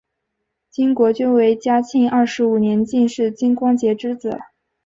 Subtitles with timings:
[0.71, 4.35] 金国均为嘉庆二十五年进士金光杰之子。